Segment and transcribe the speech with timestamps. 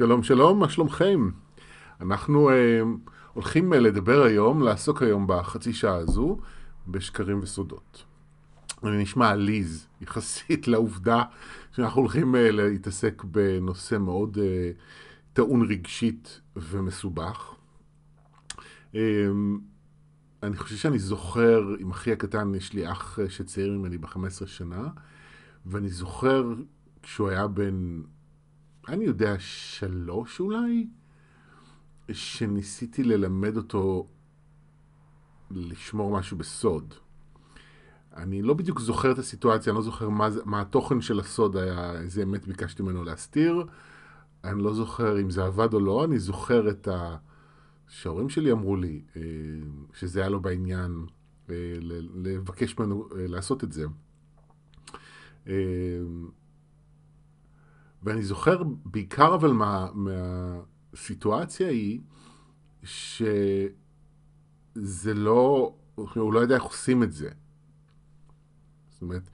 [0.00, 1.30] שלום שלום, מה שלומכם?
[2.00, 2.80] אנחנו אה,
[3.32, 6.38] הולכים אה, לדבר היום, לעסוק היום בחצי שעה הזו
[6.88, 8.04] בשקרים וסודות.
[8.84, 11.22] אני נשמע עליז יחסית לעובדה
[11.72, 14.70] שאנחנו הולכים אה, להתעסק בנושא מאוד אה,
[15.32, 17.54] טעון רגשית ומסובך.
[18.94, 19.00] אה,
[20.42, 24.88] אני חושב שאני זוכר, עם אחי הקטן יש לי אח אה, שצעיר ממני ב-15 שנה,
[25.66, 26.54] ואני זוכר
[27.02, 28.00] כשהוא היה בן
[28.90, 30.86] אני יודע, שלוש אולי,
[32.12, 34.08] שניסיתי ללמד אותו
[35.50, 36.94] לשמור משהו בסוד.
[38.16, 42.00] אני לא בדיוק זוכר את הסיטואציה, אני לא זוכר מה, מה התוכן של הסוד היה,
[42.00, 43.64] איזה אמת ביקשתי ממנו להסתיר.
[44.44, 47.16] אני לא זוכר אם זה עבד או לא, אני זוכר את ה...
[47.88, 49.22] שההורים שלי אמרו לי אה,
[49.92, 51.06] שזה היה לו בעניין
[51.50, 51.54] אה,
[52.14, 53.84] לבקש ממנו אה, לעשות את זה.
[58.02, 62.00] ואני זוכר בעיקר אבל מה, מהסיטואציה היא
[62.82, 63.74] שזה
[65.14, 67.30] לא, הוא לא יודע איך עושים את זה.
[68.90, 69.30] זאת אומרת,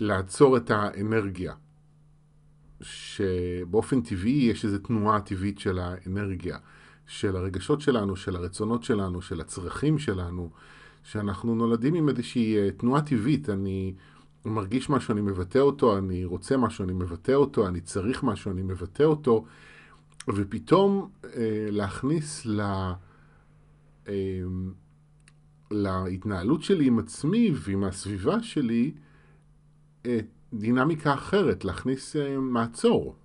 [0.00, 1.54] לעצור את האנרגיה.
[2.80, 6.58] שבאופן טבעי יש איזו תנועה טבעית של האנרגיה,
[7.06, 10.50] של הרגשות שלנו, של הרצונות שלנו, של הצרכים שלנו,
[11.02, 13.50] שאנחנו נולדים עם איזושהי אה, תנועה טבעית.
[13.50, 13.94] אני
[14.50, 18.62] מרגיש משהו, אני מבטא אותו, אני רוצה משהו, אני מבטא אותו, אני צריך משהו, אני
[18.62, 19.44] מבטא אותו,
[20.28, 22.60] ופתאום אה, להכניס ל,
[24.08, 24.42] אה,
[25.70, 28.94] להתנהלות שלי עם עצמי ועם הסביבה שלי
[30.06, 30.18] אה,
[30.52, 33.16] דינמיקה אחרת, להכניס אה, מעצור.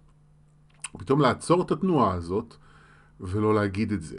[0.98, 2.56] פתאום לעצור את התנועה הזאת
[3.20, 4.18] ולא להגיד את זה,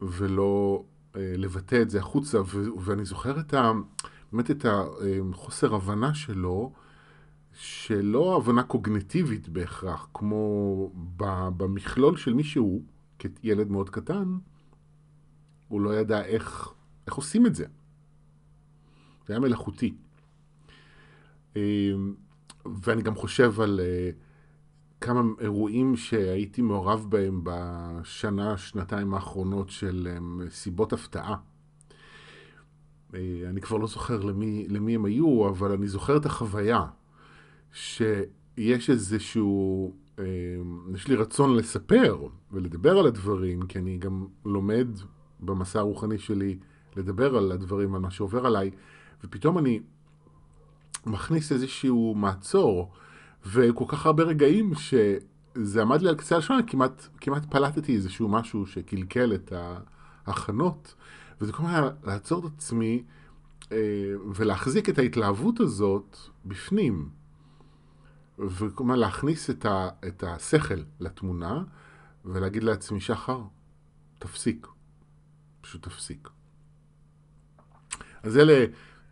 [0.00, 0.84] ולא
[1.16, 3.72] אה, לבטא את זה החוצה, ו- ואני זוכר את ה...
[4.32, 6.72] באמת את החוסר הבנה שלו,
[7.52, 10.90] שלא הבנה קוגנטיבית בהכרח, כמו
[11.56, 12.82] במכלול של מי שהוא,
[13.18, 14.38] כילד מאוד קטן,
[15.68, 16.68] הוא לא ידע איך,
[17.06, 17.66] איך עושים את זה.
[19.26, 19.94] זה היה מלאכותי.
[21.56, 22.14] אמ,
[22.82, 24.10] ואני גם חושב על אה,
[25.00, 31.36] כמה אירועים שהייתי מעורב בהם בשנה, שנתיים האחרונות של אמ, סיבות הפתעה.
[33.16, 36.84] אה, אני כבר לא זוכר למי, למי הם היו, אבל אני זוכר את החוויה
[37.72, 40.24] שיש איזשהו, אה,
[40.94, 44.88] יש לי רצון לספר ולדבר על הדברים, כי אני גם לומד
[45.40, 46.58] במסע הרוחני שלי
[46.96, 48.70] לדבר על הדברים, על מה שעובר עליי,
[49.24, 49.80] ופתאום אני
[51.06, 52.92] מכניס איזשהו מעצור,
[53.46, 58.66] וכל כך הרבה רגעים שזה עמד לי על קצה הלשון, כמעט, כמעט פלטתי איזשהו משהו
[58.66, 59.52] שקלקל את
[60.26, 60.94] ההכנות.
[61.40, 63.04] וזה כל הזמן לעצור את עצמי
[63.72, 63.76] אה,
[64.34, 67.10] ולהחזיק את ההתלהבות הזאת בפנים.
[68.38, 71.64] וכלומר להכניס את, ה, את השכל לתמונה
[72.24, 73.42] ולהגיד לעצמי, שחר,
[74.18, 74.66] תפסיק.
[75.60, 76.28] פשוט תפסיק.
[78.22, 78.64] אז אלה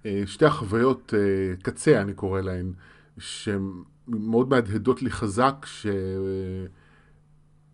[0.07, 2.73] אה, שתי החוויות אה, קצה, אני קורא להן,
[3.19, 5.67] שהן מאוד מהדהדות לי חזק,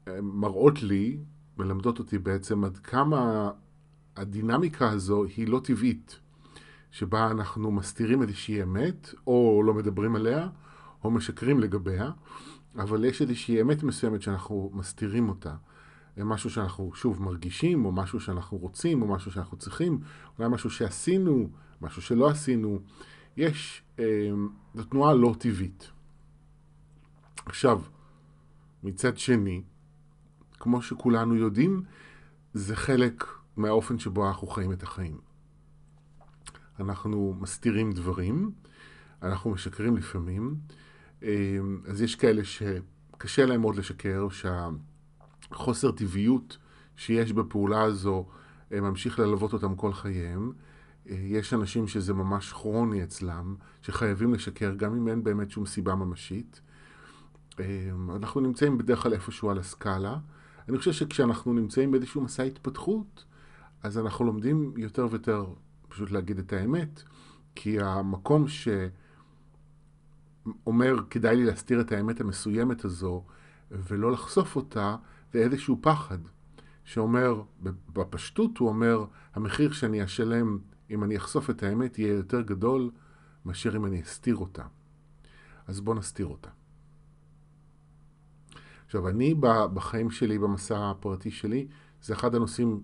[0.06, 1.18] שמראות לי,
[1.58, 3.50] מלמדות אותי בעצם עד כמה
[4.16, 6.18] הדינמיקה הזו היא לא טבעית,
[6.90, 10.48] שבה אנחנו מסתירים איזושהי אמת, או לא מדברים עליה,
[11.04, 12.10] או משקרים לגביה,
[12.78, 15.54] אבל יש איזושהי אמת מסוימת שאנחנו מסתירים אותה.
[16.16, 20.00] משהו שאנחנו שוב מרגישים, או משהו שאנחנו רוצים, או משהו שאנחנו צריכים,
[20.38, 21.48] אולי משהו שעשינו,
[21.82, 22.80] משהו שלא עשינו.
[23.36, 24.30] יש, אה,
[24.74, 25.90] זו תנועה לא טבעית.
[27.46, 27.82] עכשיו,
[28.82, 29.62] מצד שני,
[30.60, 31.82] כמו שכולנו יודעים,
[32.54, 33.24] זה חלק
[33.56, 35.18] מהאופן שבו אנחנו חיים את החיים.
[36.80, 38.50] אנחנו מסתירים דברים,
[39.22, 40.56] אנחנו משקרים לפעמים,
[41.22, 46.58] אמ, אז יש כאלה שקשה להם מאוד לשקר, שהחוסר טבעיות
[46.96, 48.26] שיש בפעולה הזו
[48.72, 50.52] אה, ממשיך ללוות אותם כל חייהם.
[51.08, 55.94] אה, יש אנשים שזה ממש כרוני אצלם, שחייבים לשקר גם אם אין באמת שום סיבה
[55.94, 56.60] ממשית.
[57.60, 60.18] אמ, אנחנו נמצאים בדרך כלל איפשהו על הסקאלה.
[60.68, 63.24] אני חושב שכשאנחנו נמצאים באיזשהו מסע התפתחות,
[63.82, 65.46] אז אנחנו לומדים יותר ויותר
[65.88, 67.02] פשוט להגיד את האמת,
[67.54, 68.44] כי המקום
[70.64, 73.24] שאומר כדאי לי להסתיר את האמת המסוימת הזו
[73.70, 74.96] ולא לחשוף אותה,
[75.32, 76.18] זה איזשהו פחד,
[76.84, 77.42] שאומר,
[77.92, 79.04] בפשטות הוא אומר,
[79.34, 80.58] המחיר שאני אשלם
[80.90, 82.90] אם אני אחשוף את האמת יהיה יותר גדול
[83.44, 84.62] מאשר אם אני אסתיר אותה.
[85.66, 86.50] אז בוא נסתיר אותה.
[88.86, 89.34] עכשיו, אני
[89.74, 91.66] בחיים שלי, במסע הפרטי שלי,
[92.02, 92.82] זה אחד הנושאים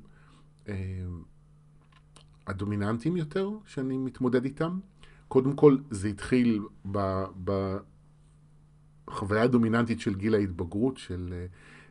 [2.47, 4.79] הדומיננטיים יותר שאני מתמודד איתם.
[5.29, 7.77] קודם כל זה התחיל ב, ב,
[9.09, 11.47] החוויה הדומיננטית של גיל ההתבגרות, של אה,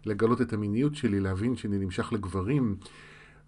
[0.05, 2.77] לגלות את המיניות שלי, להבין שאני נמשך לגברים,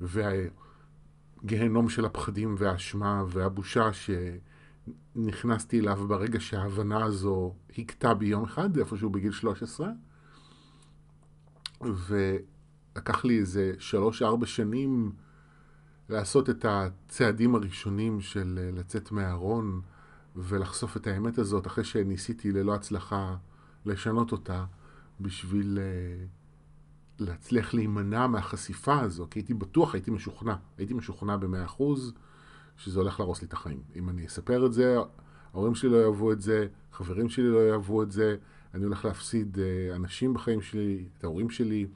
[0.01, 3.89] והגיהנום של הפחדים והאשמה והבושה
[5.15, 9.89] שנכנסתי אליו ברגע שההבנה הזו הכתה בי יום אחד, איפשהו בגיל 13.
[12.97, 15.11] ולקח לי איזה שלוש-ארבע שנים
[16.09, 19.81] לעשות את הצעדים הראשונים של אה, לצאת מהארון
[20.35, 23.35] ולחשוף את האמת הזאת, אחרי שניסיתי ללא הצלחה
[23.85, 24.65] לשנות אותה
[25.21, 32.13] בשביל uh, להצליח להימנע מהחשיפה הזו, כי הייתי בטוח, הייתי משוכנע, הייתי משוכנע במאה אחוז
[32.77, 33.81] שזה הולך להרוס לי את החיים.
[33.95, 34.97] אם אני אספר את זה,
[35.53, 38.35] ההורים שלי לא יאהבו את זה, חברים שלי לא יאהבו את זה,
[38.73, 41.88] אני הולך להפסיד uh, אנשים בחיים שלי, את ההורים שלי,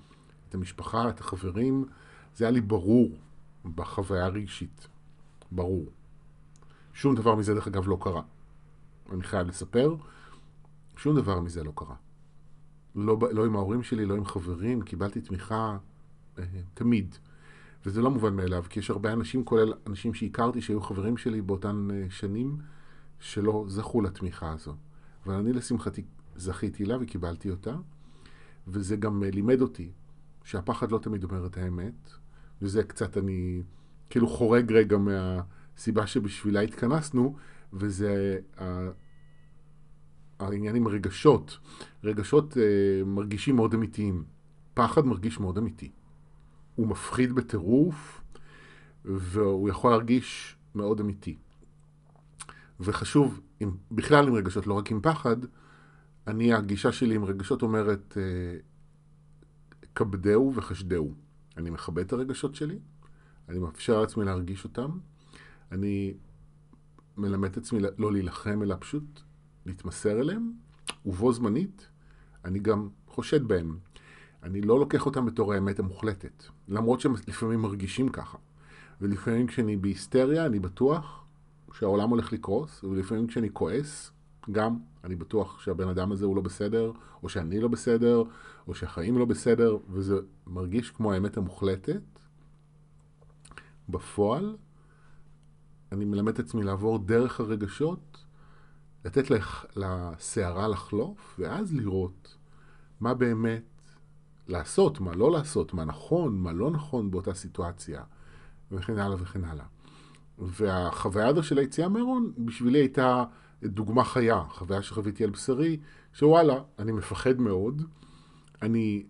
[0.51, 1.85] את המשפחה, את החברים.
[2.35, 3.09] זה היה לי ברור
[3.75, 4.87] בחוויה הרגשית.
[5.51, 5.85] ברור.
[6.93, 8.21] שום דבר מזה, דרך אגב, לא קרה.
[9.11, 9.95] אני חייב לספר,
[10.97, 11.95] שום דבר מזה לא קרה.
[12.95, 15.77] לא, לא עם ההורים שלי, לא עם חברים, קיבלתי תמיכה
[16.39, 16.43] אה,
[16.73, 17.15] תמיד.
[17.85, 21.87] וזה לא מובן מאליו, כי יש הרבה אנשים, כולל אנשים שהכרתי, שהיו חברים שלי באותן
[21.91, 22.57] אה, שנים,
[23.19, 24.75] שלא זכו לתמיכה הזו.
[25.25, 26.03] אבל אני לשמחתי
[26.35, 27.75] זכיתי לה וקיבלתי אותה,
[28.67, 29.91] וזה גם אה, לימד אותי
[30.43, 32.11] שהפחד לא תמיד אומר את האמת,
[32.61, 33.61] וזה קצת אני
[34.09, 37.35] כאילו חורג רגע מהסיבה שבשבילה התכנסנו,
[37.73, 38.39] וזה
[40.39, 41.57] העניין עם רגשות.
[42.03, 44.23] רגשות אה, מרגישים מאוד אמיתיים.
[44.73, 45.91] פחד מרגיש מאוד אמיתי.
[46.75, 48.21] הוא מפחיד בטירוף,
[49.05, 51.37] והוא יכול להרגיש מאוד אמיתי.
[52.79, 55.35] וחשוב, עם, בכלל עם רגשות, לא רק עם פחד,
[56.27, 58.59] אני, הגישה שלי עם רגשות אומרת, אה,
[59.95, 61.13] כבדהו וחשדהו.
[61.57, 62.79] אני מכבד את הרגשות שלי,
[63.49, 64.91] אני מאפשר לעצמי להרגיש אותם,
[65.71, 66.13] אני
[67.17, 69.21] מלמד את עצמי לא להילחם, אלא פשוט
[69.65, 70.51] להתמסר אליהם,
[71.05, 71.87] ובו זמנית
[72.45, 73.77] אני גם חושד בהם.
[74.43, 78.37] אני לא לוקח אותם בתור האמת המוחלטת, למרות שהם לפעמים מרגישים ככה.
[79.01, 81.25] ולפעמים כשאני בהיסטריה, אני בטוח
[81.73, 84.11] שהעולם הולך לקרוס, ולפעמים כשאני כועס,
[84.51, 86.91] גם אני בטוח שהבן אדם הזה הוא לא בסדר,
[87.23, 88.23] או שאני לא בסדר,
[88.67, 90.15] או שהחיים לא בסדר, וזה
[90.47, 92.01] מרגיש כמו האמת המוחלטת.
[93.89, 94.55] בפועל,
[95.91, 98.25] אני מלמד את עצמי לעבור דרך הרגשות,
[99.05, 99.25] לתת
[99.75, 102.37] לסערה לחלוף, ואז לראות
[102.99, 103.63] מה באמת
[104.47, 108.03] לעשות, מה לא לעשות, מה נכון, מה לא נכון באותה סיטואציה,
[108.71, 109.65] וכן הלאה וכן הלאה.
[110.39, 113.23] והחוויה הזו של היציאה מהארון בשבילי הייתה
[113.63, 115.77] דוגמה חיה, חוויה שחוויתי על בשרי,
[116.13, 117.81] שוואלה, אני מפחד מאוד,
[118.61, 119.05] אני,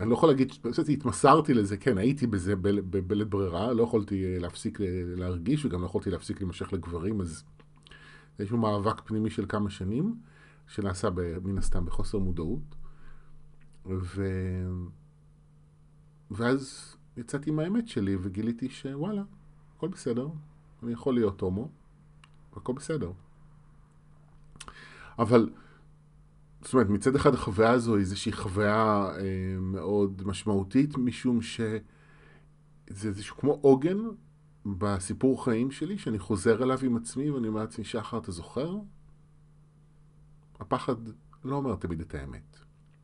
[0.00, 2.56] אני לא יכול להגיד, פשוט התמסרתי לזה, כן, הייתי בזה
[3.06, 4.78] בלית ברירה, לא יכולתי אה, להפסיק
[5.16, 7.42] להרגיש וגם לא יכולתי להפסיק להימשך לגברים, אז זה
[8.38, 10.14] איזשהו מאבק פנימי של כמה שנים,
[10.66, 11.08] שנעשה
[11.44, 12.74] מן הסתם בחוסר מודעות,
[13.86, 14.28] ו...
[16.30, 19.22] ואז יצאתי עם האמת שלי וגיליתי שוואלה,
[19.76, 20.28] הכל בסדר,
[20.82, 21.68] אני יכול להיות הומו,
[22.56, 23.12] הכל בסדר.
[25.18, 25.50] אבל,
[26.62, 31.78] זאת אומרת, מצד אחד החוויה הזו היא איזושהי חוויה אה, מאוד משמעותית, משום שזה
[33.08, 33.98] איזשהו כמו עוגן
[34.66, 38.76] בסיפור חיים שלי, שאני חוזר אליו עם עצמי ואני אומר לעצמי, שחר, אתה זוכר?
[40.60, 40.94] הפחד
[41.44, 42.58] לא אומר תמיד את האמת.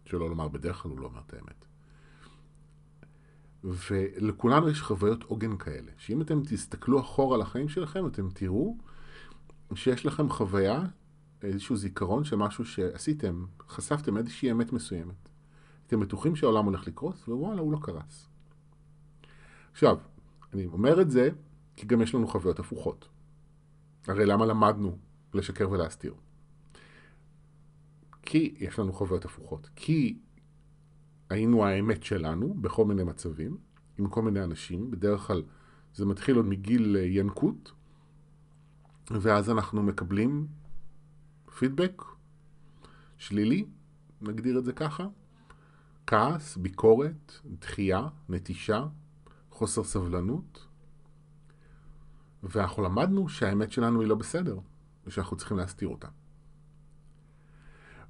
[0.04, 1.64] שלא לומר, בדרך כלל הוא לא אומר את האמת.
[3.64, 8.78] ולכולנו יש חוויות עוגן כאלה, שאם אתם תסתכלו אחורה על החיים שלכם, אתם תראו
[9.74, 10.82] שיש לכם חוויה
[11.42, 15.28] איזשהו זיכרון של משהו שעשיתם, חשפתם איזושהי אמת מסוימת.
[15.86, 18.28] אתם בטוחים שהעולם הולך לקרוס, ווואלה, הוא לא קרס.
[19.72, 19.96] עכשיו,
[20.54, 21.30] אני אומר את זה
[21.76, 23.08] כי גם יש לנו חוויות הפוכות.
[24.06, 24.98] הרי למה למדנו
[25.34, 26.14] לשקר ולהסתיר?
[28.22, 29.70] כי יש לנו חוויות הפוכות.
[29.76, 30.18] כי
[31.30, 33.56] היינו האמת שלנו בכל מיני מצבים,
[33.98, 35.42] עם כל מיני אנשים, בדרך כלל
[35.94, 37.72] זה מתחיל עוד מגיל ינקות,
[39.10, 40.46] ואז אנחנו מקבלים
[41.58, 42.02] פידבק
[43.18, 43.64] שלילי,
[44.20, 45.06] נגדיר את זה ככה,
[46.06, 48.86] כעס, ביקורת, דחייה, נטישה,
[49.50, 50.66] חוסר סבלנות,
[52.42, 54.58] ואנחנו למדנו שהאמת שלנו היא לא בסדר,
[55.06, 56.08] ושאנחנו צריכים להסתיר אותה.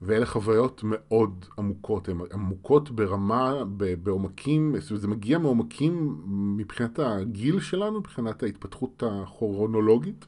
[0.02, 3.64] ואלה חוויות מאוד עמוקות, הן עמוקות ברמה,
[4.02, 6.22] בעומקים, זה מגיע מעומקים
[6.56, 10.26] מבחינת הגיל שלנו, מבחינת ההתפתחות הכרונולוגית,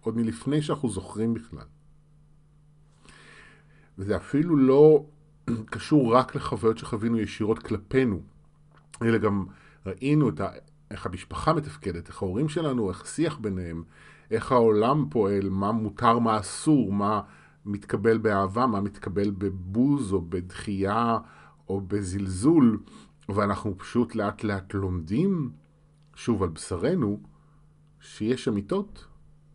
[0.00, 1.66] עוד מלפני שאנחנו זוכרים בכלל.
[4.00, 5.04] וזה אפילו לא
[5.72, 8.20] קשור רק לחוויות שחווינו ישירות כלפינו,
[9.02, 9.46] אלא גם
[9.86, 10.48] ראינו את ה...
[10.90, 13.82] איך המשפחה מתפקדת, איך ההורים שלנו, איך השיח ביניהם,
[14.30, 17.20] איך העולם פועל, מה מותר, מה אסור, מה
[17.66, 21.18] מתקבל באהבה, מה מתקבל בבוז או בדחייה
[21.68, 22.78] או בזלזול,
[23.28, 25.50] ואנחנו פשוט לאט לאט לומדים,
[26.14, 27.20] שוב על בשרנו,
[28.00, 29.06] שיש אמיתות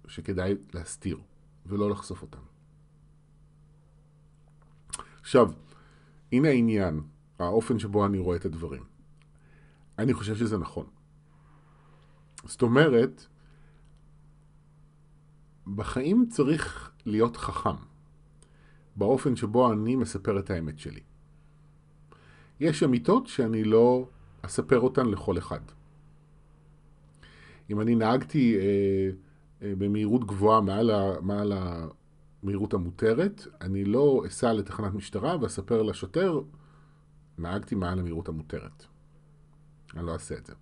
[0.08, 1.20] שכדאי להסתיר
[1.66, 2.54] ולא לחשוף אותן.
[5.25, 5.51] עכשיו,
[6.32, 7.01] הנה העניין,
[7.39, 8.84] האופן שבו אני רואה את הדברים.
[10.00, 10.86] אני חושב שזה נכון.
[12.44, 13.25] זאת אומרת,
[15.75, 17.75] בחיים צריך להיות חכם,
[18.96, 21.01] באופן שבו אני מספר את האמת שלי.
[22.60, 24.08] יש אמיתות שאני לא
[24.41, 25.62] אספר אותן לכל אחד.
[27.70, 28.62] אם אני נהגתי אה,
[29.62, 31.53] אה, במהירות גבוהה מעל, ה, מעל
[32.46, 36.42] המהירות המותרת, אני לא אסע לתחנת משטרה ואספר לשוטר,
[37.38, 38.86] נהגתי מעל המהירות המותרת.
[39.96, 40.54] אני לא אעשה את זה.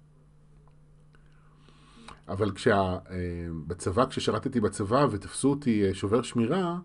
[2.28, 2.98] אבל כשה, אה,
[3.68, 6.78] בצבא, כששרתתי בצבא ותפסו אותי אה, שובר שמירה,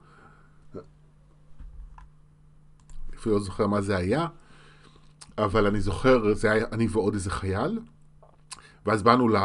[3.19, 4.27] אפילו לא זוכר מה זה היה,
[5.39, 7.81] אבל אני זוכר, זה היה אני ועוד איזה חייל,
[8.87, 9.37] ואז באנו ל...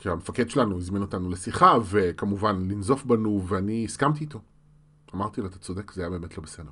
[0.00, 4.40] כשהמפקד שלנו הזמין אותנו לשיחה, וכמובן לנזוף בנו, ואני הסכמתי איתו.
[5.14, 6.70] אמרתי לו, אתה צודק, זה היה באמת לא בסדר.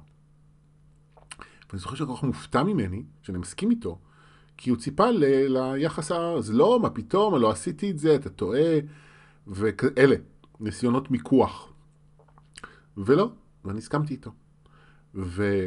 [1.69, 3.99] ואני זוכר שהוא כל כך מופתע ממני, שאני מסכים איתו,
[4.57, 6.41] כי הוא ציפה ל- ליחס ה...
[6.41, 8.79] זה לא, מה פתאום, לא עשיתי את זה, אתה טועה,
[9.47, 10.17] וכאלה,
[10.61, 11.73] ניסיונות מיקוח.
[12.97, 13.33] ולא,
[13.65, 14.31] ואני הסכמתי איתו.
[15.15, 15.67] ו...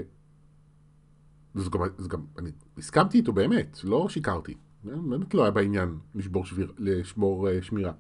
[1.56, 4.56] זה גם, זה גם, אני הסכמתי איתו באמת, לא שיקרתי.
[4.84, 7.92] באמת לא היה בעניין לשבור, שביר, לשבור uh, שמירה.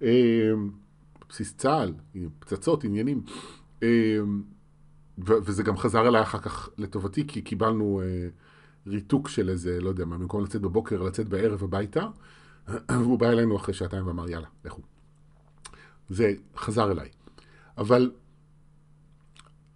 [0.00, 0.04] Uh,
[1.28, 1.94] בסיס צה"ל,
[2.38, 3.22] פצצות, עניינים.
[3.80, 3.84] Uh,
[5.18, 10.04] וזה גם חזר אליי אחר כך לטובתי, כי קיבלנו uh, ריתוק של איזה, לא יודע
[10.04, 12.06] מה, במקום לצאת בבוקר, לצאת בערב הביתה,
[13.02, 14.82] והוא בא אלינו אחרי שעתיים ואמר, יאללה, לכו.
[16.08, 17.08] זה חזר אליי.
[17.78, 18.10] אבל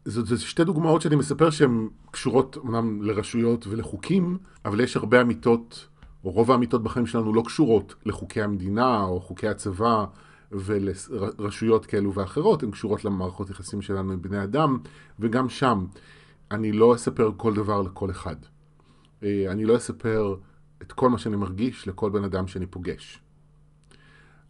[0.04, 5.88] זאת שתי דוגמאות שאני מספר שהן קשורות אמנם לרשויות ולחוקים, אבל יש הרבה אמיתות,
[6.28, 10.04] או רוב האמיתות בחיים שלנו לא קשורות לחוקי המדינה או חוקי הצבא
[10.52, 14.78] ולרשויות כאלו ואחרות, הן קשורות למערכות יחסים שלנו עם בני אדם,
[15.18, 15.86] וגם שם
[16.50, 18.36] אני לא אספר כל דבר לכל אחד.
[19.22, 20.36] אה, אני לא אספר
[20.82, 23.20] את כל מה שאני מרגיש לכל בן אדם שאני פוגש.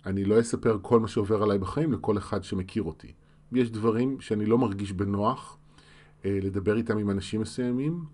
[0.07, 3.13] אני לא אספר כל מה שעובר עליי בחיים לכל אחד שמכיר אותי.
[3.53, 5.59] יש דברים שאני לא מרגיש בנוח
[6.25, 8.05] אה, לדבר איתם עם אנשים מסוימים,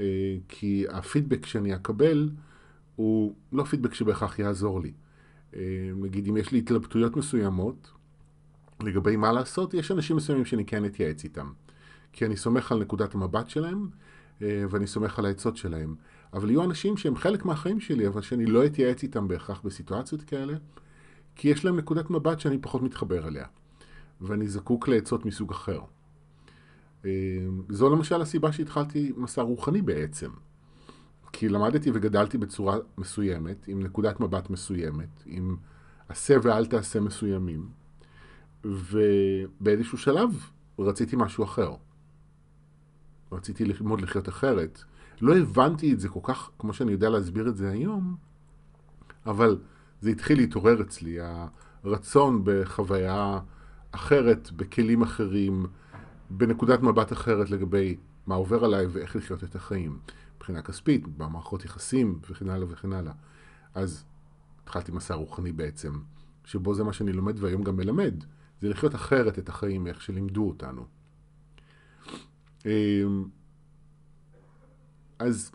[0.00, 2.30] אה, כי הפידבק שאני אקבל
[2.96, 4.92] הוא לא פידבק שבהכרח יעזור לי.
[5.56, 7.90] אה, נגיד, אם יש לי התלבטויות מסוימות
[8.82, 11.52] לגבי מה לעשות, יש אנשים מסוימים שאני כן אתייעץ איתם.
[12.12, 13.88] כי אני סומך על נקודת המבט שלהם,
[14.42, 15.94] אה, ואני סומך על העצות שלהם.
[16.32, 20.54] אבל יהיו אנשים שהם חלק מהחיים שלי, אבל שאני לא אתייעץ איתם בהכרח בסיטואציות כאלה,
[21.36, 23.46] כי יש להם נקודת מבט שאני פחות מתחבר אליה.
[24.20, 25.80] ואני זקוק לעצות מסוג אחר.
[27.04, 27.10] אה,
[27.68, 30.30] זו למשל הסיבה שהתחלתי מסע רוחני בעצם.
[31.32, 35.56] כי למדתי וגדלתי בצורה מסוימת, עם נקודת מבט מסוימת, עם
[36.08, 37.68] עשה ואל תעשה מסוימים,
[38.64, 41.74] ובאיזשהו שלב רציתי משהו אחר.
[43.32, 44.82] רציתי ללמוד לחיות אחרת.
[45.20, 48.16] לא הבנתי את זה כל כך, כמו שאני יודע להסביר את זה היום,
[49.26, 49.58] אבל
[50.00, 51.18] זה התחיל להתעורר אצלי,
[51.84, 53.40] הרצון בחוויה
[53.92, 55.66] אחרת, בכלים אחרים,
[56.30, 57.96] בנקודת מבט אחרת לגבי
[58.26, 59.98] מה עובר עליי ואיך לחיות את החיים.
[60.40, 63.12] מבחינה כספית, במערכות יחסים וכן הלאה וכן הלאה.
[63.74, 64.04] אז
[64.62, 65.92] התחלתי מסע רוחני בעצם,
[66.44, 68.24] שבו זה מה שאני לומד והיום גם מלמד,
[68.60, 70.86] זה לחיות אחרת את החיים מאיך שלימדו אותנו.
[72.66, 73.24] אמ,
[75.18, 75.52] אז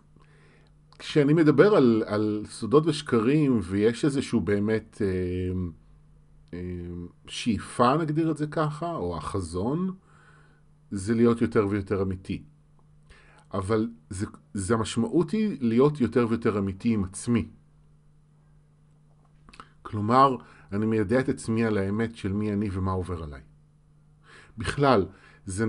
[0.99, 5.07] כשאני מדבר על, על סודות ושקרים ויש איזשהו באמת אה,
[6.53, 6.59] אה,
[7.27, 9.95] שאיפה, נגדיר את זה ככה, או החזון,
[10.91, 12.43] זה להיות יותר ויותר אמיתי.
[13.57, 17.49] אבל זה, זה המשמעות היא להיות יותר ויותר אמיתי עם עצמי.
[19.81, 20.37] כלומר,
[20.71, 23.41] אני מיידע את עצמי על האמת של מי אני ומה עובר עליי.
[24.57, 25.05] בכלל,
[25.45, 25.65] זה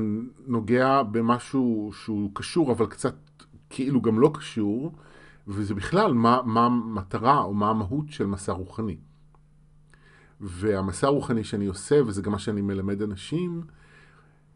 [0.47, 3.15] נוגע במשהו שהוא קשור, אבל קצת
[3.71, 4.93] כאילו גם לא קשור,
[5.49, 8.97] וזה בכלל מה, מה המטרה או מה המהות של מסע רוחני.
[10.41, 13.63] והמסע הרוחני שאני עושה, וזה גם מה שאני מלמד אנשים,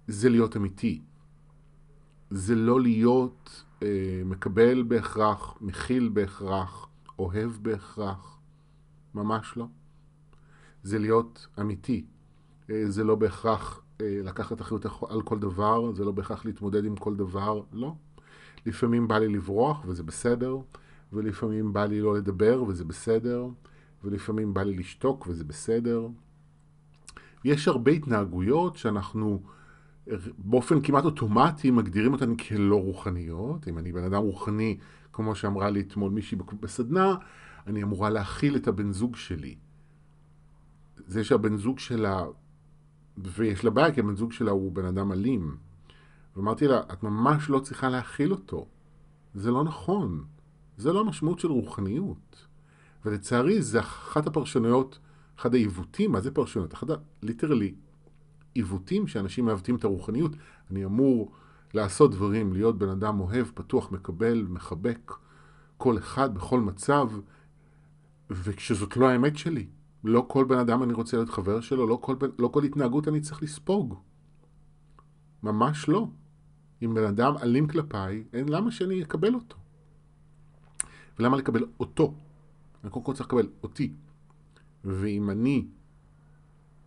[0.06, 1.02] זה להיות אמיתי.
[2.30, 8.38] זה לא להיות אה, מקבל בהכרח, מכיל בהכרח, אוהב בהכרח.
[9.14, 9.66] ממש לא.
[10.82, 12.04] זה להיות אמיתי.
[12.70, 16.96] אה, זה לא בהכרח אה, לקחת אחריות על כל דבר, זה לא בהכרח להתמודד עם
[16.96, 17.94] כל דבר, לא.
[18.66, 20.56] לפעמים בא לי לברוח וזה בסדר,
[21.12, 23.46] ולפעמים בא לי לא לדבר וזה בסדר,
[24.04, 26.08] ולפעמים בא לי לשתוק וזה בסדר.
[27.44, 29.42] יש הרבה התנהגויות שאנחנו
[30.38, 33.68] באופן כמעט אוטומטי מגדירים אותן כלא רוחניות.
[33.68, 34.78] אם אני בן אדם רוחני,
[35.12, 37.14] כמו שאמרה לי אתמול מישהי בסדנה,
[37.66, 39.56] אני אמורה להכיל את הבן זוג שלי.
[40.96, 42.24] זה שהבן זוג שלה,
[43.18, 45.56] ויש לה בעיה כי הבן זוג שלה הוא בן אדם אלים.
[46.36, 48.66] ואמרתי לה, את ממש לא צריכה להכיל אותו.
[49.34, 50.24] זה לא נכון.
[50.76, 52.46] זה לא המשמעות של רוחניות.
[53.04, 54.98] ולצערי, זה אחת הפרשנויות,
[55.38, 56.74] אחד העיוותים, מה זה פרשנות?
[56.74, 56.86] אחד
[57.22, 57.74] הליטרלי
[58.54, 60.32] עיוותים שאנשים מעוותים את הרוחניות.
[60.70, 61.32] אני אמור
[61.74, 65.12] לעשות דברים, להיות בן אדם אוהב, פתוח, מקבל, מחבק
[65.76, 67.08] כל אחד בכל מצב,
[68.30, 69.66] וכשזאת לא האמת שלי.
[70.04, 73.20] לא כל בן אדם אני רוצה להיות חבר שלו, לא כל, לא כל התנהגות אני
[73.20, 73.94] צריך לספוג.
[75.42, 76.08] ממש לא.
[76.82, 79.56] אם בן אדם אלים כלפיי, אין למה שאני אקבל אותו.
[81.18, 82.14] ולמה לקבל אותו?
[82.84, 83.92] אני קודם כל צריך לקבל אותי.
[84.84, 85.66] ואם אני,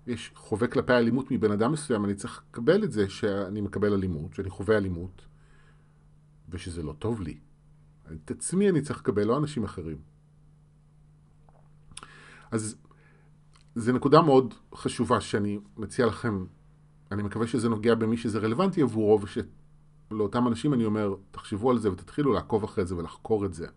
[0.08, 4.34] יש חווה כלפי אלימות מבן אדם מסוים, אני צריך לקבל את זה שאני מקבל אלימות,
[4.34, 5.26] שאני חווה אלימות,
[6.50, 7.38] ושזה לא טוב לי.
[8.12, 9.98] את עצמי אני צריך לקבל, לא אנשים אחרים.
[12.52, 12.76] אז
[13.76, 16.46] זו נקודה מאוד חשובה שאני מציע לכם,
[17.12, 21.92] אני מקווה שזה נוגע במי שזה רלוונטי עבורו, ושלאותם אנשים אני אומר, תחשבו על זה
[21.92, 23.68] ותתחילו לעקוב אחרי זה ולחקור את זה.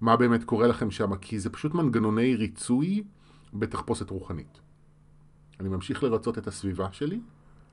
[0.00, 3.04] מה באמת קורה לכם שם, כי זה פשוט מנגנוני ריצוי
[3.54, 4.60] בתחפושת רוחנית.
[5.60, 7.20] אני ממשיך לרצות את הסביבה שלי,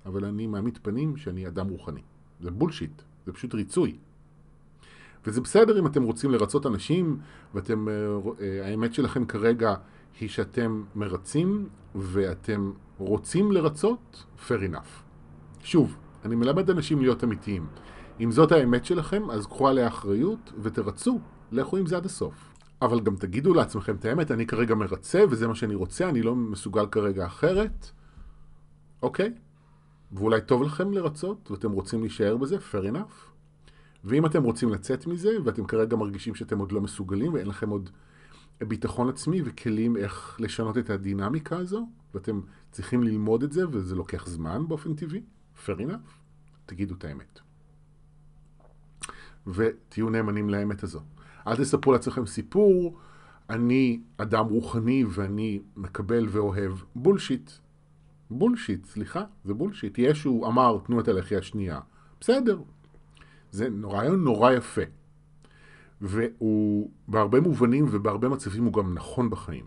[0.06, 2.02] אבל אני מעמיד פנים שאני אדם רוחני.
[2.42, 3.98] זה בולשיט, זה פשוט ריצוי.
[5.26, 7.20] וזה בסדר אם אתם רוצים לרצות אנשים,
[7.54, 7.94] ואתם, אה,
[8.42, 9.76] אה, האמת שלכם כרגע
[10.20, 15.04] היא שאתם מרצים ואתם רוצים לרצות, fair enough.
[15.64, 17.68] שוב, אני מלמד אנשים להיות אמיתיים.
[18.20, 21.20] אם זאת האמת שלכם, אז קחו עליה אחריות ותרצו,
[21.52, 22.55] לכו עם זה עד הסוף.
[22.82, 26.36] אבל גם תגידו לעצמכם את האמת, אני כרגע מרצה וזה מה שאני רוצה, אני לא
[26.36, 27.92] מסוגל כרגע אחרת.
[29.02, 29.34] אוקיי?
[30.12, 33.36] ואולי טוב לכם לרצות ואתם רוצים להישאר בזה, fair enough.
[34.04, 37.90] ואם אתם רוצים לצאת מזה ואתם כרגע מרגישים שאתם עוד לא מסוגלים ואין לכם עוד
[38.60, 44.28] ביטחון עצמי וכלים איך לשנות את הדינמיקה הזו, ואתם צריכים ללמוד את זה וזה לוקח
[44.28, 45.22] זמן באופן טבעי,
[45.66, 46.10] fair enough,
[46.66, 47.40] תגידו את האמת.
[49.48, 51.02] ותהיו נאמנים לאמת הזו.
[51.48, 52.98] אל תספרו לעצמכם סיפור,
[53.50, 57.52] אני אדם רוחני ואני מקבל ואוהב בולשיט.
[58.30, 59.98] בולשיט, סליחה, זה בולשיט.
[59.98, 61.80] ישו אמר, תנו את הלחי השנייה.
[62.22, 62.62] בסדר.
[63.52, 64.82] זה רעיון נורא יפה.
[66.02, 69.66] והוא בהרבה מובנים ובהרבה מצבים הוא גם נכון בחיים.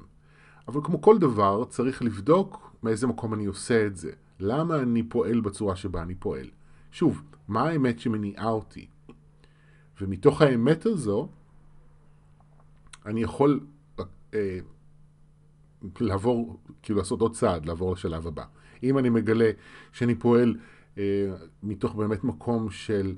[0.68, 4.10] אבל כמו כל דבר, צריך לבדוק מאיזה מקום אני עושה את זה.
[4.40, 6.46] למה אני פועל בצורה שבה אני פועל.
[6.92, 8.86] שוב, מה האמת שמניעה אותי?
[10.00, 11.28] ומתוך האמת הזו,
[13.08, 13.60] אני יכול
[14.34, 14.58] אה,
[16.00, 18.44] לעבור, כאילו לעשות עוד צעד, לעבור לשלב הבא.
[18.82, 19.50] אם אני מגלה
[19.92, 20.56] שאני פועל
[20.98, 23.16] אה, מתוך באמת מקום של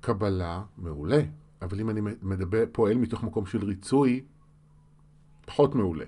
[0.00, 1.20] קבלה, מעולה.
[1.62, 4.24] אבל אם אני מדבר, פועל מתוך מקום של ריצוי,
[5.46, 6.04] פחות מעולה.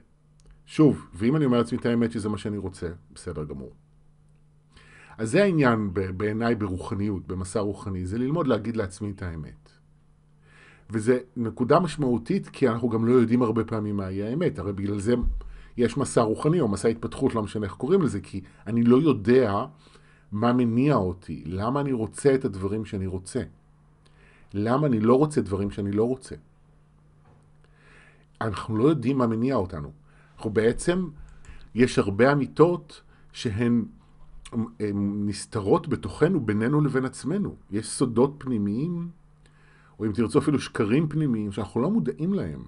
[0.67, 3.73] שוב, ואם אני אומר לעצמי את האמת שזה מה שאני רוצה, בסדר גמור.
[5.19, 9.60] אז זה העניין בעיניי ברוחניות, במסע רוחני, זה ללמוד להגיד לעצמי את האמת.
[10.93, 14.59] וזה נקודה משמעותית, כי אנחנו גם לא יודעים הרבה פעמים מהי האמת.
[14.59, 15.15] הרי בגלל זה
[15.77, 19.65] יש מסע רוחני או מסע התפתחות, לא משנה איך קוראים לזה, כי אני לא יודע
[20.33, 23.43] מה מניע אותי, למה אני רוצה את הדברים שאני רוצה.
[24.55, 26.35] למה אני לא רוצה דברים שאני לא רוצה.
[28.41, 29.93] אנחנו לא יודעים מה מניע אותנו.
[30.37, 31.09] אנחנו בעצם,
[31.75, 33.85] יש הרבה אמיתות שהן
[35.27, 37.57] נסתרות בתוכנו, בינינו לבין עצמנו.
[37.71, 39.09] יש סודות פנימיים
[40.01, 42.65] או אם תרצו אפילו שקרים פנימיים שאנחנו לא מודעים להם.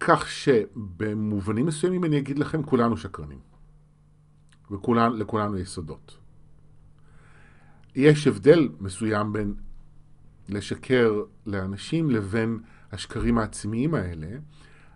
[0.00, 3.38] כך שבמובנים מסוימים אני אגיד לכם, כולנו שקרנים.
[4.70, 6.18] ולכולנו יש סודות.
[7.94, 9.54] יש הבדל מסוים בין
[10.48, 12.58] לשקר לאנשים לבין
[12.92, 14.28] השקרים העצמיים האלה,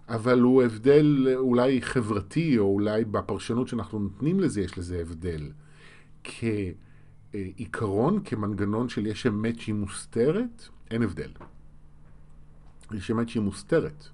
[0.09, 5.51] אבל הוא הבדל אולי חברתי, או אולי בפרשנות שאנחנו נותנים לזה יש לזה הבדל.
[6.25, 6.73] כי
[7.57, 11.31] עיקרון כמנגנון של יש אמת שהיא מוסתרת, אין הבדל.
[12.93, 14.07] יש אמת שהיא מוסתרת,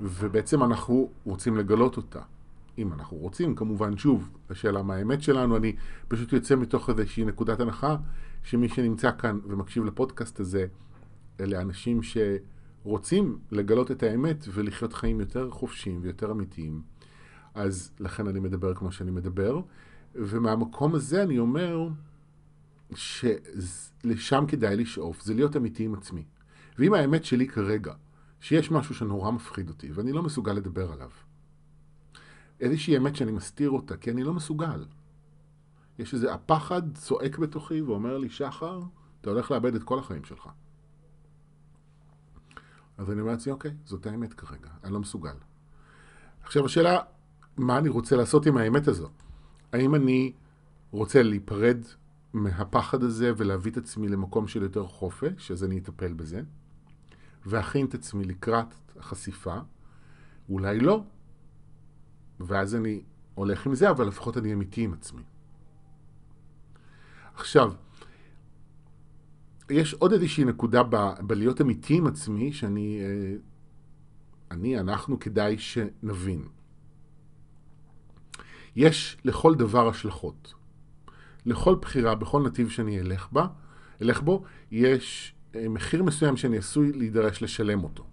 [0.00, 2.20] ובעצם אנחנו רוצים לגלות אותה.
[2.78, 5.76] אם אנחנו רוצים, כמובן, שוב, השאלה מה האמת שלנו, אני
[6.08, 7.96] פשוט יוצא מתוך איזושהי נקודת הנחה,
[8.42, 10.66] שמי שנמצא כאן ומקשיב לפודקאסט הזה,
[11.40, 16.82] אלה אנשים שרוצים לגלות את האמת ולחיות חיים יותר חופשיים ויותר אמיתיים.
[17.54, 19.60] אז לכן אני מדבר כמו שאני מדבר,
[20.14, 21.88] ומהמקום הזה אני אומר,
[22.94, 26.24] שלשם כדאי לשאוף, זה להיות אמיתי עם עצמי.
[26.78, 27.94] ואם האמת שלי כרגע,
[28.40, 31.10] שיש משהו שנורא מפחיד אותי, ואני לא מסוגל לדבר עליו,
[32.60, 34.84] איזושהי אמת שאני מסתיר אותה, כי אני לא מסוגל.
[35.98, 38.80] יש איזה, הפחד צועק בתוכי ואומר לי, שחר,
[39.20, 40.48] אתה הולך לאבד את כל החיים שלך.
[42.98, 45.34] אז אני אומר לעצמי, אוקיי, זאת האמת כרגע, אני לא מסוגל.
[46.42, 46.98] עכשיו השאלה,
[47.56, 49.08] מה אני רוצה לעשות עם האמת הזו?
[49.72, 50.32] האם אני
[50.90, 51.78] רוצה להיפרד
[52.32, 56.42] מהפחד הזה ולהביא את עצמי למקום של יותר חופש, אז אני אטפל בזה,
[57.46, 59.56] ואכין את עצמי לקראת החשיפה,
[60.48, 61.04] אולי לא.
[62.40, 63.02] ואז אני
[63.34, 65.22] הולך עם זה, אבל לפחות אני אמיתי עם עצמי.
[67.34, 67.72] עכשיו,
[69.70, 73.34] יש עוד איזושהי נקודה ב, בלהיות אמיתי עם עצמי, שאני, אה,
[74.50, 76.48] אני, אנחנו, כדאי שנבין.
[78.76, 80.54] יש לכל דבר השלכות.
[81.46, 83.46] לכל בחירה, בכל נתיב שאני אלך בה,
[84.02, 88.04] אלך בו, יש אה, מחיר מסוים שאני עשוי להידרש לשלם אותו.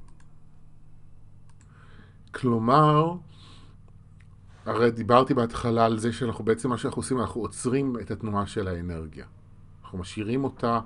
[2.31, 3.13] כלומר,
[4.65, 8.67] הרי דיברתי בהתחלה על זה שאנחנו בעצם, מה שאנחנו עושים, אנחנו עוצרים את התנועה של
[8.67, 9.25] האנרגיה.
[9.83, 10.79] אנחנו משאירים אותה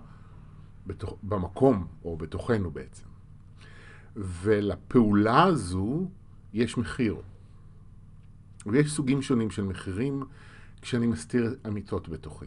[0.87, 3.05] בתוך, במקום, או בתוכנו בעצם.
[4.15, 6.09] ולפעולה הזו
[6.53, 7.15] יש מחיר.
[8.65, 10.23] ויש סוגים שונים של מחירים
[10.81, 12.45] כשאני מסתיר אמיתות בתוכי.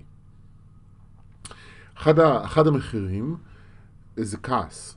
[1.94, 3.36] אחד, ה, אחד המחירים
[4.16, 4.96] זה כעס.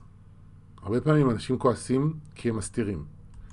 [0.81, 3.05] הרבה פעמים אנשים כועסים כי הם מסתירים.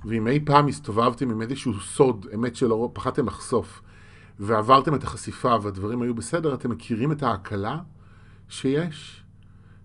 [0.04, 3.82] ואם אי פעם הסתובבתם עם איזשהו סוד, אמת שלא פחדתם לחשוף,
[4.38, 7.80] ועברתם את החשיפה והדברים היו בסדר, אתם מכירים את ההקלה
[8.48, 9.24] שיש,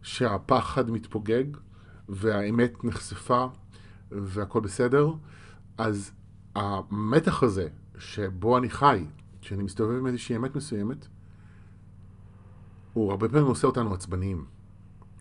[0.02, 1.44] שהפחד מתפוגג,
[2.10, 3.46] והאמת נחשפה,
[4.12, 5.12] והכל בסדר,
[5.78, 6.12] אז
[6.56, 9.06] המתח הזה, שבו אני חי,
[9.42, 11.08] כשאני מסתובב עם איזושהי אמת מסוימת,
[12.94, 14.46] הוא הרבה פעמים עושה אותנו עצבניים.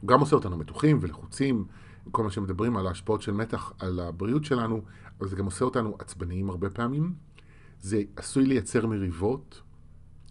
[0.01, 1.65] הוא גם עושה אותנו מתוחים ולחוצים,
[2.11, 4.83] כל מה שמדברים על ההשפעות של מתח על הבריאות שלנו,
[5.21, 7.15] אבל זה גם עושה אותנו עצבניים הרבה פעמים.
[7.81, 9.63] זה עשוי לייצר מריבות,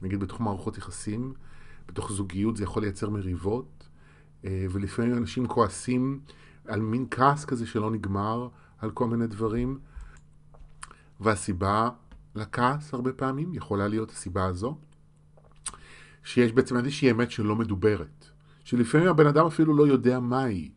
[0.01, 1.33] נגיד בתוך מערכות יחסים,
[1.87, 3.87] בתוך זוגיות זה יכול לייצר מריבות,
[4.45, 6.19] אה, ולפעמים אנשים כועסים
[6.67, 8.47] על מין כעס כזה שלא נגמר,
[8.77, 9.79] על כל מיני דברים.
[11.19, 11.89] והסיבה
[12.37, 14.77] לכעס הרבה פעמים יכולה להיות הסיבה הזו,
[16.23, 18.29] שיש בעצם איזושהי אמת שלא מדוברת,
[18.63, 20.71] שלפעמים הבן אדם אפילו לא יודע מה היא,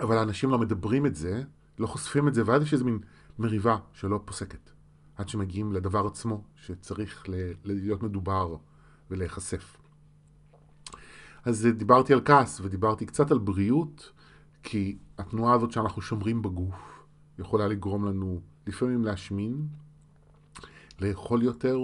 [0.00, 1.42] אבל האנשים לא מדברים את זה,
[1.78, 2.98] לא חושפים את זה, ואז יש איזו מין
[3.38, 4.70] מריבה שלא פוסקת,
[5.16, 7.24] עד שמגיעים לדבר עצמו שצריך
[7.64, 8.56] להיות מדובר
[9.10, 9.76] ולהיחשף.
[11.44, 14.12] אז דיברתי על כעס ודיברתי קצת על בריאות,
[14.62, 17.04] כי התנועה הזאת שאנחנו שומרים בגוף
[17.38, 19.68] יכולה לגרום לנו לפעמים להשמין,
[21.00, 21.78] לאכול יותר,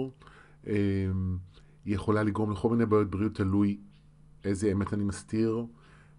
[0.67, 1.37] אמ,
[1.85, 3.77] היא יכולה לגרום לכל מיני בעיות בריאות, תלוי
[4.43, 5.65] איזה אמת אני מסתיר,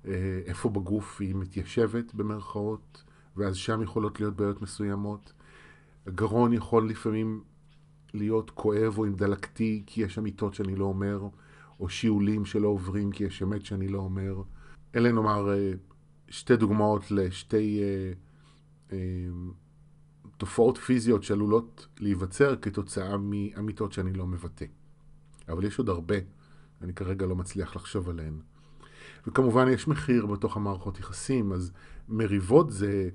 [0.07, 3.05] אה, איפה בגוף היא מתיישבת במרכאות,
[3.37, 5.33] ואז שם יכולות להיות בעיות מסוימות.
[6.07, 7.43] הגרון יכול לפעמים
[8.15, 11.29] להיות כואב או עם דלקתי, כי יש אמיתות שאני לא אומר,
[11.81, 14.43] או שיעולים שלא עוברים כי יש אמת שאני לא אומר.
[14.95, 15.73] אלה נאמר אה,
[16.29, 17.81] שתי דוגמאות לשתי
[18.93, 18.97] אה,
[20.38, 24.66] תופעות פיזיות שעלולות להיווצר כתוצאה מאמיתות שאני לא מבטא.
[25.48, 26.16] אבל יש עוד הרבה,
[26.83, 28.40] אני כרגע לא מצליח לחשוב עליהן.
[29.27, 31.72] וכמובן יש מחיר בתוך המערכות יחסים, אז
[32.09, 33.11] מריבות זה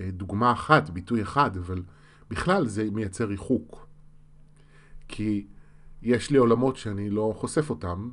[0.00, 1.82] אה, דוגמה אחת, ביטוי אחד, אבל
[2.30, 3.86] בכלל זה מייצר ריחוק.
[5.08, 5.46] כי
[6.02, 8.10] יש לי עולמות שאני לא חושף אותם,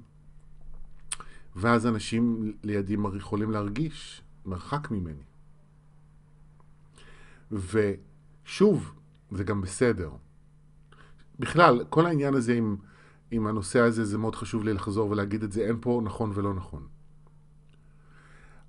[1.56, 5.24] ואז אנשים לידי יכולים להרגיש מרחק ממני.
[7.52, 8.94] ושוב,
[9.32, 10.12] זה גם בסדר.
[11.40, 12.76] בכלל, כל העניין הזה עם,
[13.32, 16.54] עם הנושא הזה, זה מאוד חשוב לי לחזור ולהגיד את זה, אין פה נכון ולא
[16.54, 16.88] נכון.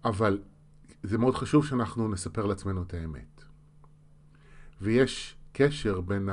[0.04, 0.38] אבל
[1.02, 3.44] זה מאוד חשוב שאנחנו נספר לעצמנו את האמת.
[4.80, 6.28] ויש קשר בין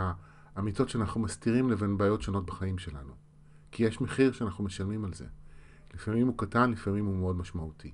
[0.56, 3.14] האמיתות שאנחנו מסתירים לבין בעיות שונות בחיים שלנו.
[3.72, 5.26] כי יש מחיר שאנחנו משלמים על זה.
[5.94, 7.92] לפעמים הוא קטן, לפעמים הוא מאוד משמעותי.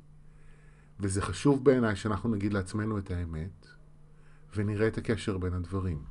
[0.99, 3.67] וזה חשוב בעיניי שאנחנו נגיד לעצמנו את האמת,
[4.55, 6.03] ונראה את הקשר בין הדברים.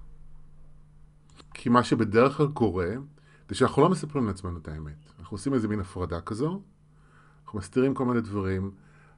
[1.55, 2.88] כי מה שבדרך כלל קורה,
[3.48, 5.12] זה שאנחנו לא מספרים לעצמנו את האמת.
[5.18, 6.62] אנחנו עושים איזה מין הפרדה כזו,
[7.44, 8.70] אנחנו מסתירים כל מיני דברים,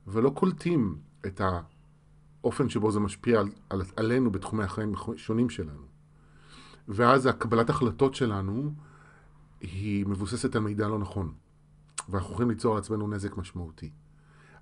[0.07, 1.41] ולא קולטים את
[2.41, 5.87] האופן שבו זה משפיע על, על, עלינו בתחומי החיים שונים שלנו.
[6.89, 8.75] ואז הקבלת החלטות שלנו
[9.61, 11.33] היא מבוססת על מידע לא נכון,
[12.09, 13.91] ואנחנו יכולים ליצור לעצמנו נזק משמעותי.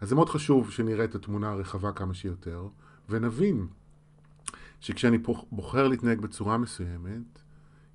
[0.00, 2.68] אז זה מאוד חשוב שנראה את התמונה הרחבה כמה שיותר,
[3.08, 3.66] ונבין
[4.80, 5.18] שכשאני
[5.52, 7.42] בוחר להתנהג בצורה מסוימת,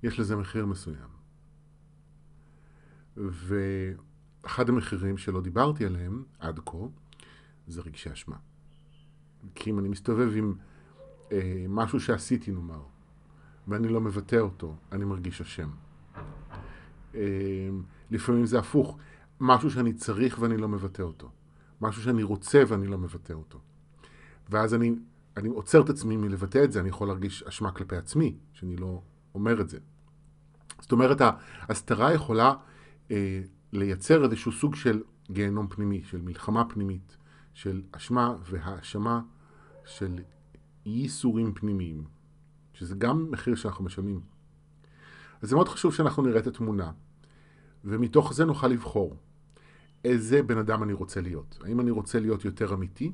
[0.02, 1.16] יש לזה מחיר מסוים.
[3.16, 6.78] ואחד המחירים שלא דיברתי עליהם עד כה,
[7.66, 8.36] זה רגשי אשמה.
[9.54, 10.54] כי אם אני מסתובב עם
[11.32, 12.82] אה, משהו שעשיתי, נאמר,
[13.68, 15.70] ואני לא מבטא אותו, אני מרגיש אשם.
[18.10, 18.98] לפעמים זה הפוך,
[19.40, 21.30] משהו שאני צריך ואני לא מבטא אותו.
[21.80, 23.60] משהו שאני רוצה ואני לא מבטא אותו.
[24.50, 24.94] ואז אני,
[25.36, 29.02] אני עוצר את עצמי מלבטא את זה, אני יכול להרגיש אשמה כלפי עצמי, שאני לא
[29.34, 29.78] אומר את זה.
[30.80, 31.20] זאת אומרת,
[31.60, 32.54] ההסתרה יכולה
[33.10, 37.16] אה, לייצר איזשהו סוג של גיהנום פנימי, של מלחמה פנימית,
[37.54, 39.20] של אשמה והאשמה,
[39.84, 40.18] של
[40.86, 42.04] ייסורים פנימיים,
[42.74, 44.20] שזה גם מחיר שאנחנו משלמים.
[45.42, 46.92] אז זה מאוד חשוב שאנחנו נראה את התמונה,
[47.84, 49.16] ומתוך זה נוכל לבחור
[50.04, 51.58] איזה בן אדם אני רוצה להיות.
[51.64, 53.12] האם אני רוצה להיות יותר אמיתי,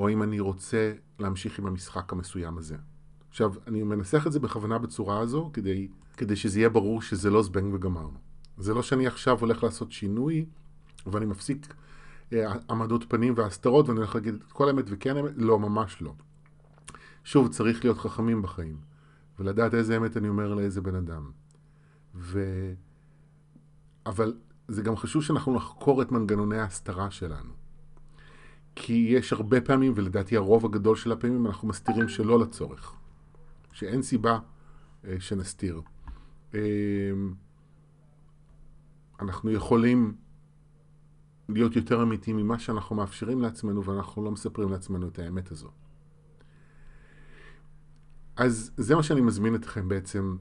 [0.00, 2.76] או האם אני רוצה להמשיך עם המשחק המסוים הזה.
[3.30, 7.42] עכשיו, אני מנסח את זה בכוונה בצורה הזו, כדי, כדי שזה יהיה ברור שזה לא
[7.42, 8.18] זבנג וגמרנו.
[8.58, 10.46] זה לא שאני עכשיו הולך לעשות שינוי,
[11.06, 11.74] ואני מפסיק
[12.32, 16.14] אה, עמדות פנים והסתרות, ואני הולך להגיד את כל האמת וכן האמת, לא, ממש לא.
[17.24, 18.76] שוב, צריך להיות חכמים בחיים,
[19.38, 21.30] ולדעת איזה אמת אני אומר לאיזה בן אדם.
[22.14, 22.44] ו...
[24.06, 24.34] אבל
[24.68, 27.59] זה גם חשוב שאנחנו נחקור את מנגנוני ההסתרה שלנו.
[28.74, 32.94] כי יש הרבה פעמים, ולדעתי הרוב הגדול של הפעמים, אנחנו מסתירים שלא לצורך.
[33.72, 34.38] שאין סיבה
[35.04, 35.80] אה, שנסתיר.
[36.54, 36.60] אה,
[39.20, 40.14] אנחנו יכולים
[41.48, 45.70] להיות יותר אמיתיים ממה שאנחנו מאפשרים לעצמנו, ואנחנו לא מספרים לעצמנו את האמת הזו.
[48.36, 50.36] אז זה מה שאני מזמין אתכם בעצם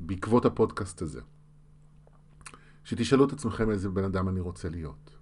[0.00, 1.20] בעקבות הפודקאסט הזה.
[2.84, 5.15] שתשאלו את עצמכם איזה בן אדם אני רוצה להיות.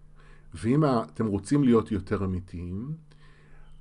[0.55, 2.97] ואם אתם רוצים להיות יותר אמיתיים,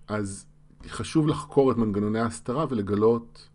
[0.07, 0.45] אז
[0.87, 3.49] חשוב לחקור את מנגנוני ההסתרה ולגלות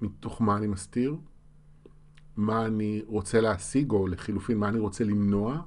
[0.00, 1.16] מתוך מה אני מסתיר,
[2.36, 5.62] מה אני רוצה להשיג, או לחילופין, מה אני רוצה למנוע,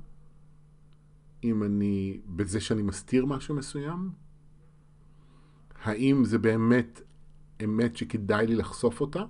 [1.43, 4.12] אם אני, בזה שאני מסתיר משהו מסוים?
[5.84, 7.02] האם זה באמת
[7.63, 9.23] אמת שכדאי לי לחשוף אותה?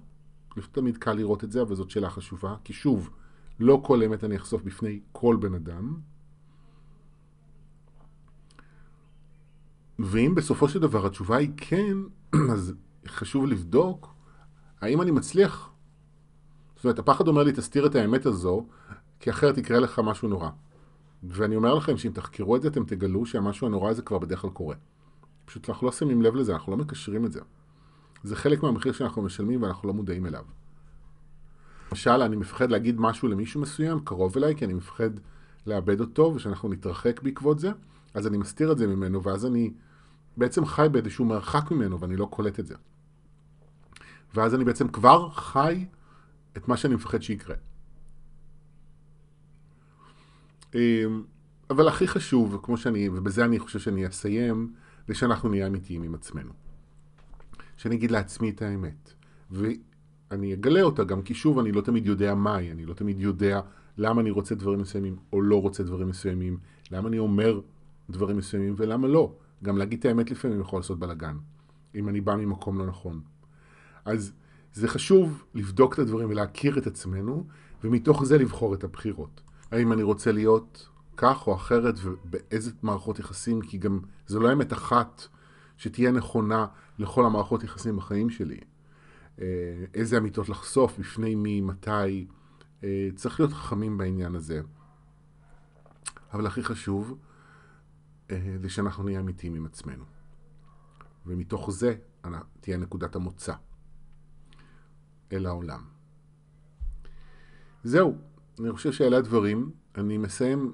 [0.57, 3.09] לא תמיד קל לראות את זה, אבל זאת שאלה חשובה, כי שוב,
[3.59, 5.99] לא כל אמת אני אחשוף בפני כל בן אדם.
[9.99, 11.97] ואם בסופו של דבר התשובה היא כן,
[12.53, 12.73] אז
[13.07, 14.13] חשוב לבדוק
[14.81, 15.69] האם אני מצליח.
[16.75, 18.65] זאת אומרת, הפחד אומר לי, תסתיר את האמת הזו,
[19.19, 20.49] כי אחרת יקרה לך משהו נורא.
[21.23, 24.49] ואני אומר לכם שאם תחקרו את זה, אתם תגלו שהמשהו הנורא הזה כבר בדרך כלל
[24.49, 24.75] קורה.
[25.45, 27.39] פשוט אנחנו לא שמים לב לזה, אנחנו לא מקשרים את זה.
[28.23, 30.43] זה חלק מהמחיר שאנחנו משלמים ואנחנו לא מודעים אליו.
[31.91, 35.09] למשל, אני מפחד להגיד משהו למישהו מסוים, קרוב אליי, כי אני מפחד
[35.65, 37.71] לאבד אותו ושאנחנו נתרחק בעקבות זה,
[38.13, 39.71] אז אני מסתיר את זה ממנו, ואז אני
[40.37, 42.75] בעצם חי באיזשהו מרחק ממנו ואני לא קולט את זה.
[44.33, 45.85] ואז אני בעצם כבר חי
[46.57, 47.55] את מה שאני מפחד שיקרה.
[50.75, 51.23] אמ,
[51.69, 54.73] אבל הכי חשוב, כמו שאני, ובזה אני חושב שאני אסיים,
[55.07, 56.51] זה שאנחנו נהיה אמיתיים עם עצמנו.
[57.77, 59.13] שאני אגיד לעצמי את האמת.
[59.51, 63.61] ואני אגלה אותה גם כי שוב, אני לא תמיד יודע מהי, אני לא תמיד יודע
[63.97, 66.57] למה אני רוצה דברים מסוימים או לא רוצה דברים מסוימים,
[66.91, 67.61] למה אני אומר
[68.09, 69.35] דברים מסוימים ולמה לא.
[69.63, 71.37] גם להגיד את האמת לפעמים יכול לעשות בלאגן,
[71.95, 73.21] אם אני בא ממקום לא נכון.
[74.05, 74.33] אז
[74.73, 77.47] זה חשוב לבדוק את הדברים ולהכיר את עצמנו,
[77.83, 79.41] ומתוך זה לבחור את הבחירות.
[79.71, 84.73] האם אני רוצה להיות כך או אחרת ובאיזה מערכות יחסים, כי גם זו לא אמת
[84.73, 85.27] אחת
[85.77, 86.65] שתהיה נכונה
[86.99, 88.59] לכל המערכות יחסים בחיים שלי.
[89.41, 89.45] אה,
[89.93, 92.27] איזה אמיתות לחשוף, בפני מי, מתי.
[92.83, 94.61] אה, צריך להיות חכמים בעניין הזה.
[96.33, 97.17] אבל הכי חשוב,
[98.61, 100.03] זה שאנחנו נהיה אמיתיים עם עצמנו.
[101.25, 101.95] ומתוך זה
[102.61, 103.53] תהיה נקודת המוצא
[105.31, 105.81] אל העולם.
[107.83, 108.15] זהו,
[108.59, 109.71] אני חושב שאלה הדברים.
[109.95, 110.73] אני מסיים,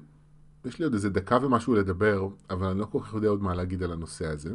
[0.64, 3.54] יש לי עוד איזה דקה ומשהו לדבר, אבל אני לא כל כך יודע עוד מה
[3.54, 4.54] להגיד על הנושא הזה.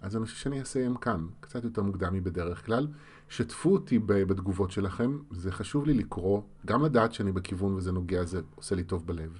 [0.00, 2.86] אז אני חושב שאני אסיים כאן, קצת יותר מוקדם מבדרך כלל.
[3.28, 8.40] שתפו אותי בתגובות שלכם, זה חשוב לי לקרוא, גם לדעת שאני בכיוון וזה נוגע, זה
[8.54, 9.38] עושה לי טוב בלב,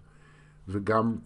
[0.69, 1.17] וגם